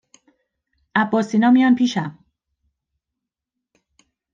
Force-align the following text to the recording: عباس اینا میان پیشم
عباس 0.95 1.33
اینا 1.33 1.51
میان 1.51 1.75
پیشم 1.75 2.25